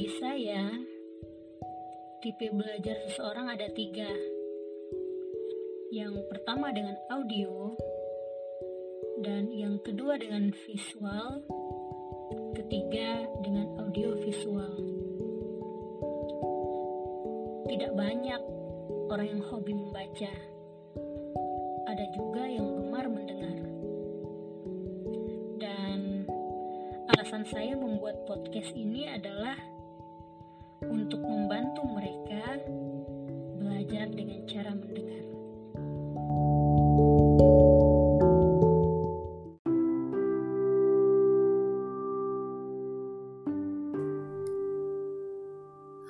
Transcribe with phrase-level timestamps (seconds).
[0.00, 0.64] Bagi saya,
[2.24, 4.08] tipe belajar seseorang ada tiga.
[5.92, 7.76] Yang pertama dengan audio,
[9.20, 11.44] dan yang kedua dengan visual,
[12.56, 14.72] ketiga dengan audio visual.
[17.68, 18.40] Tidak banyak
[19.12, 20.32] orang yang hobi membaca,
[21.84, 23.68] ada juga yang gemar mendengar.
[25.60, 26.24] Dan
[27.12, 29.60] alasan saya membuat podcast ini adalah
[30.90, 32.58] untuk membantu mereka
[33.62, 35.24] belajar dengan cara mendengar.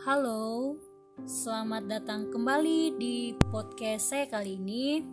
[0.01, 0.75] Halo,
[1.29, 5.05] selamat datang kembali di podcast saya kali ini.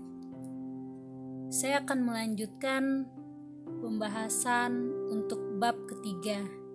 [1.52, 3.04] Saya akan melanjutkan
[3.84, 6.67] pembahasan untuk bab ketiga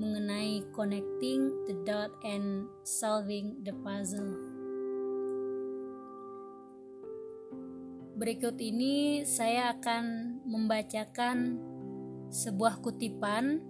[0.00, 4.32] mengenai connecting the dot and solving the puzzle.
[8.16, 10.04] Berikut ini saya akan
[10.48, 11.60] membacakan
[12.32, 13.60] sebuah kutipan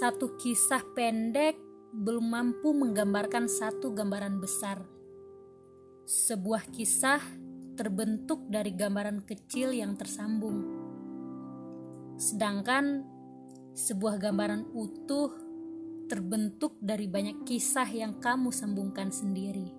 [0.00, 1.60] satu kisah pendek
[1.92, 4.80] belum mampu menggambarkan satu gambaran besar.
[6.08, 7.20] Sebuah kisah
[7.76, 10.64] terbentuk dari gambaran kecil yang tersambung.
[12.16, 13.11] Sedangkan
[13.72, 15.32] sebuah gambaran utuh
[16.12, 19.72] terbentuk dari banyak kisah yang kamu sambungkan sendiri.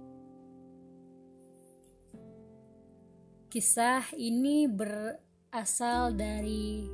[3.53, 6.89] Kisah ini berasal dari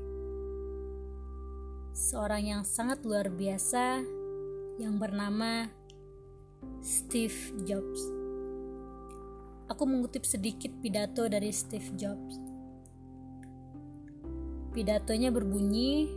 [1.95, 4.03] seorang yang sangat luar biasa
[4.75, 5.71] yang bernama
[6.83, 8.03] Steve Jobs.
[9.71, 12.35] Aku mengutip sedikit pidato dari Steve Jobs.
[14.75, 16.11] Pidatonya berbunyi,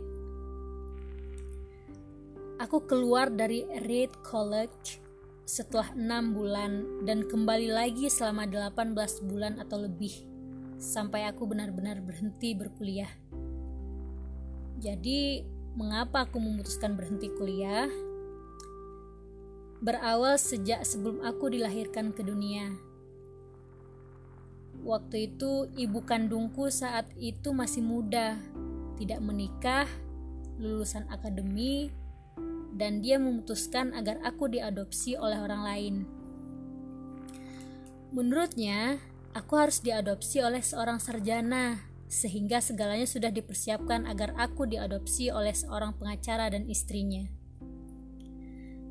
[2.63, 5.03] Aku keluar dari Reed College
[5.43, 8.95] setelah enam bulan dan kembali lagi selama 18
[9.27, 10.23] bulan atau lebih
[10.79, 13.11] sampai aku benar-benar berhenti berkuliah.
[14.79, 15.43] Jadi,
[15.75, 17.91] mengapa aku memutuskan berhenti kuliah?
[19.83, 22.71] Berawal sejak sebelum aku dilahirkan ke dunia.
[24.87, 28.39] Waktu itu, ibu kandungku saat itu masih muda,
[28.95, 29.87] tidak menikah,
[30.63, 31.91] lulusan akademi,
[32.73, 35.95] dan dia memutuskan agar aku diadopsi oleh orang lain.
[38.13, 39.01] Menurutnya,
[39.33, 45.97] aku harus diadopsi oleh seorang sarjana sehingga segalanya sudah dipersiapkan agar aku diadopsi oleh seorang
[45.97, 47.25] pengacara dan istrinya.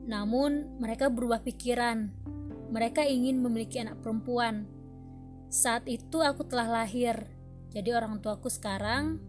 [0.03, 2.11] Namun, mereka berubah pikiran.
[2.75, 4.67] Mereka ingin memiliki anak perempuan.
[5.47, 7.31] Saat itu aku telah lahir,
[7.71, 9.23] jadi orang tuaku sekarang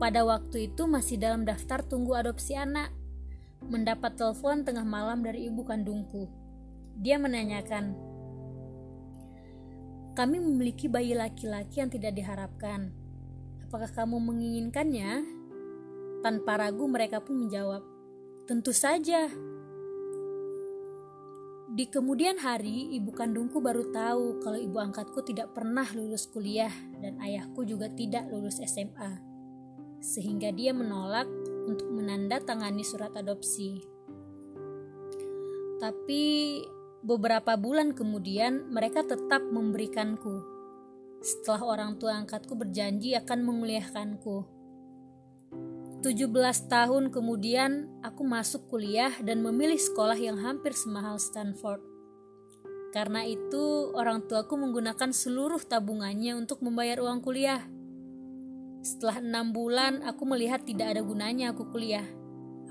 [0.00, 2.90] pada waktu itu masih dalam daftar tunggu adopsi anak.
[3.68, 6.30] Mendapat telepon tengah malam dari ibu kandungku.
[6.96, 8.10] Dia menanyakan,
[10.20, 12.92] kami memiliki bayi laki-laki yang tidak diharapkan.
[13.64, 15.22] Apakah kamu menginginkannya?
[16.20, 17.80] Tanpa ragu mereka pun menjawab,
[18.44, 19.30] "Tentu saja."
[21.70, 27.16] Di kemudian hari, ibu kandungku baru tahu kalau ibu angkatku tidak pernah lulus kuliah dan
[27.22, 29.22] ayahku juga tidak lulus SMA.
[30.02, 31.30] Sehingga dia menolak
[31.66, 33.82] untuk menandatangani surat adopsi.
[35.80, 36.22] Tapi
[37.00, 40.44] Beberapa bulan kemudian, mereka tetap memberikanku.
[41.24, 44.36] Setelah orang tua angkatku berjanji akan menguliahkanku.
[46.04, 51.80] 17 tahun kemudian, aku masuk kuliah dan memilih sekolah yang hampir semahal Stanford.
[52.92, 57.64] Karena itu, orang tuaku menggunakan seluruh tabungannya untuk membayar uang kuliah.
[58.80, 62.04] Setelah enam bulan, aku melihat tidak ada gunanya aku kuliah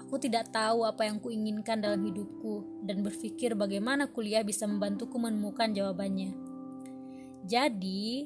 [0.09, 5.69] Aku tidak tahu apa yang kuinginkan dalam hidupku dan berpikir bagaimana kuliah bisa membantuku menemukan
[5.69, 6.33] jawabannya.
[7.45, 8.25] Jadi,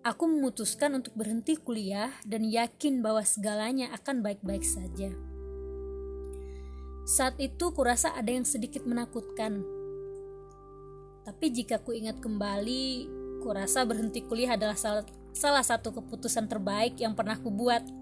[0.00, 5.12] aku memutuskan untuk berhenti kuliah dan yakin bahwa segalanya akan baik-baik saja.
[7.04, 9.60] Saat itu kurasa ada yang sedikit menakutkan.
[11.28, 13.04] Tapi jika ku ingat kembali,
[13.44, 17.82] kurasa berhenti kuliah adalah salah, salah satu keputusan terbaik yang pernah kubuat.
[17.86, 17.98] buat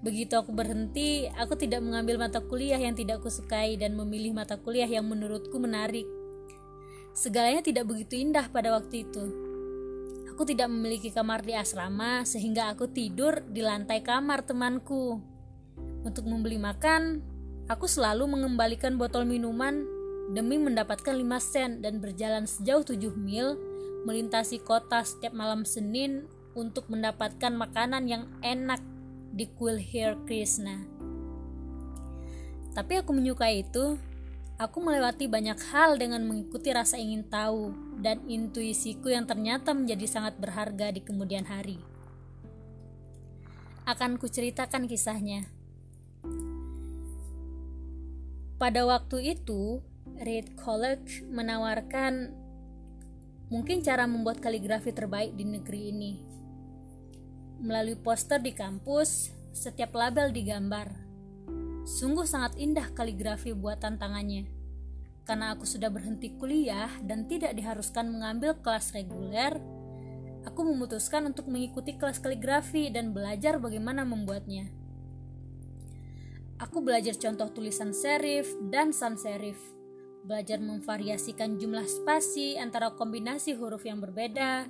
[0.00, 4.88] Begitu aku berhenti, aku tidak mengambil mata kuliah yang tidak kusukai dan memilih mata kuliah
[4.88, 6.08] yang menurutku menarik.
[7.12, 9.24] Segalanya tidak begitu indah pada waktu itu.
[10.32, 15.20] Aku tidak memiliki kamar di asrama sehingga aku tidur di lantai kamar temanku.
[16.00, 17.20] Untuk membeli makan,
[17.68, 19.84] aku selalu mengembalikan botol minuman
[20.32, 23.60] demi mendapatkan 5 sen dan berjalan sejauh 7 mil
[24.04, 26.26] melintasi kota setiap malam Senin
[26.56, 28.80] untuk mendapatkan makanan yang enak
[29.30, 30.82] di Hair Krishna.
[32.74, 33.98] Tapi aku menyukai itu.
[34.60, 40.36] Aku melewati banyak hal dengan mengikuti rasa ingin tahu dan intuisiku yang ternyata menjadi sangat
[40.36, 41.80] berharga di kemudian hari.
[43.88, 45.48] Akan kuceritakan kisahnya.
[48.60, 49.80] Pada waktu itu,
[50.20, 52.36] Reed College menawarkan
[53.50, 56.12] mungkin cara membuat kaligrafi terbaik di negeri ini.
[57.60, 60.94] Melalui poster di kampus, setiap label digambar.
[61.82, 64.46] Sungguh sangat indah kaligrafi buatan tangannya.
[65.26, 69.58] Karena aku sudah berhenti kuliah dan tidak diharuskan mengambil kelas reguler,
[70.46, 74.70] aku memutuskan untuk mengikuti kelas kaligrafi dan belajar bagaimana membuatnya.
[76.62, 79.58] Aku belajar contoh tulisan serif dan sans serif,
[80.24, 84.68] belajar memvariasikan jumlah spasi antara kombinasi huruf yang berbeda,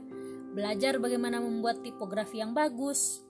[0.55, 3.23] belajar bagaimana membuat tipografi yang bagus,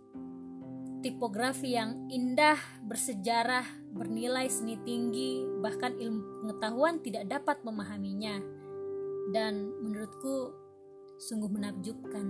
[1.00, 8.36] tipografi yang indah, bersejarah, bernilai seni tinggi, bahkan ilmu pengetahuan tidak dapat memahaminya.
[9.30, 10.52] Dan menurutku
[11.20, 12.26] sungguh menakjubkan.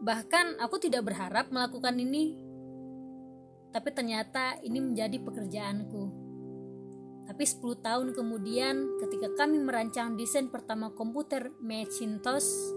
[0.00, 2.32] Bahkan aku tidak berharap melakukan ini,
[3.70, 6.02] tapi ternyata ini menjadi pekerjaanku.
[7.30, 12.74] Tapi 10 tahun kemudian ketika kami merancang desain pertama komputer Macintosh,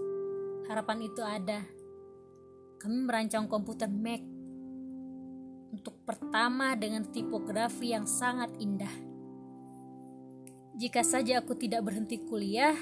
[0.70, 1.58] harapan itu ada.
[2.78, 4.22] Kami merancang komputer Mac
[5.74, 8.94] untuk pertama dengan tipografi yang sangat indah.
[10.78, 12.78] Jika saja aku tidak berhenti kuliah,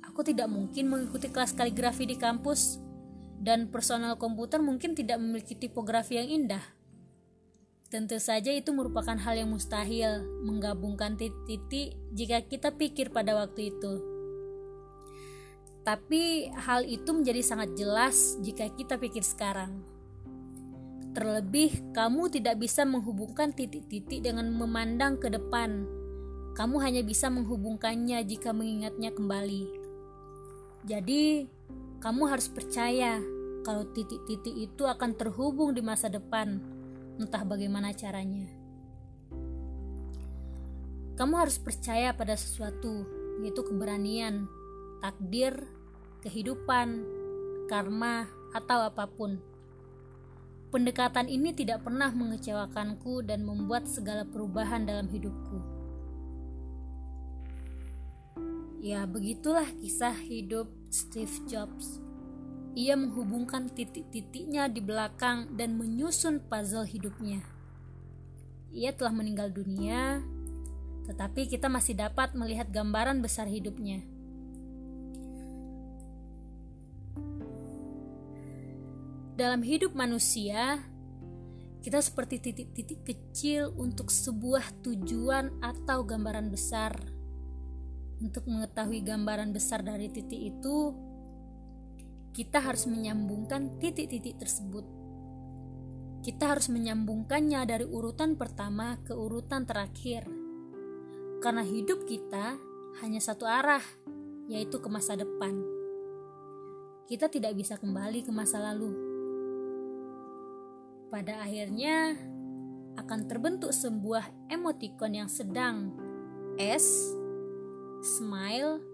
[0.00, 2.80] aku tidak mungkin mengikuti kelas kaligrafi di kampus
[3.36, 6.64] dan personal komputer mungkin tidak memiliki tipografi yang indah.
[7.86, 14.02] Tentu saja itu merupakan hal yang mustahil menggabungkan titik-titik jika kita pikir pada waktu itu.
[15.86, 19.86] Tapi hal itu menjadi sangat jelas jika kita pikir sekarang.
[21.14, 25.86] Terlebih, kamu tidak bisa menghubungkan titik-titik dengan memandang ke depan.
[26.58, 29.64] Kamu hanya bisa menghubungkannya jika mengingatnya kembali.
[30.82, 31.46] Jadi,
[32.02, 33.22] kamu harus percaya
[33.62, 36.75] kalau titik-titik itu akan terhubung di masa depan
[37.16, 38.48] entah bagaimana caranya.
[41.16, 43.08] Kamu harus percaya pada sesuatu,
[43.40, 44.44] yaitu keberanian,
[45.00, 45.64] takdir,
[46.20, 47.08] kehidupan,
[47.72, 49.40] karma, atau apa pun.
[50.68, 55.56] Pendekatan ini tidak pernah mengecewakanku dan membuat segala perubahan dalam hidupku.
[58.84, 62.05] Ya, begitulah kisah hidup Steve Jobs.
[62.76, 67.40] Ia menghubungkan titik-titiknya di belakang dan menyusun puzzle hidupnya.
[68.68, 70.20] Ia telah meninggal dunia,
[71.08, 74.04] tetapi kita masih dapat melihat gambaran besar hidupnya.
[79.40, 80.84] Dalam hidup manusia,
[81.80, 86.92] kita seperti titik-titik kecil untuk sebuah tujuan atau gambaran besar.
[88.20, 91.05] Untuk mengetahui gambaran besar dari titik itu,
[92.36, 94.84] kita harus menyambungkan titik-titik tersebut.
[96.20, 100.28] Kita harus menyambungkannya dari urutan pertama ke urutan terakhir,
[101.40, 102.60] karena hidup kita
[103.00, 103.80] hanya satu arah,
[104.52, 105.64] yaitu ke masa depan.
[107.08, 108.92] Kita tidak bisa kembali ke masa lalu.
[111.08, 112.20] Pada akhirnya,
[113.00, 115.96] akan terbentuk sebuah emotikon yang sedang
[116.60, 116.84] S,
[118.04, 118.84] smile,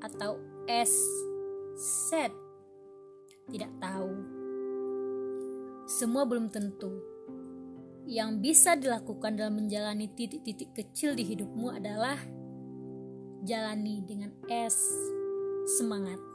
[0.00, 0.96] atau S,
[1.76, 2.41] sad
[3.52, 4.12] tidak tahu.
[5.84, 6.88] Semua belum tentu.
[8.08, 12.18] Yang bisa dilakukan dalam menjalani titik-titik kecil di hidupmu adalah
[13.44, 14.74] jalani dengan es
[15.78, 16.31] semangat.